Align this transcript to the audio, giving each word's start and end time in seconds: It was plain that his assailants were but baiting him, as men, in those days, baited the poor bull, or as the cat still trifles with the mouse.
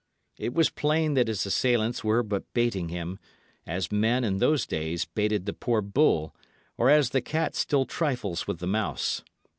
It 0.39 0.55
was 0.55 0.71
plain 0.71 1.13
that 1.13 1.27
his 1.27 1.45
assailants 1.45 2.03
were 2.03 2.23
but 2.23 2.51
baiting 2.55 2.89
him, 2.89 3.19
as 3.67 3.91
men, 3.91 4.23
in 4.23 4.39
those 4.39 4.65
days, 4.65 5.05
baited 5.05 5.45
the 5.45 5.53
poor 5.53 5.79
bull, 5.83 6.35
or 6.75 6.89
as 6.89 7.11
the 7.11 7.21
cat 7.21 7.53
still 7.53 7.85
trifles 7.85 8.47
with 8.47 8.57
the 8.57 8.65
mouse. 8.65 9.23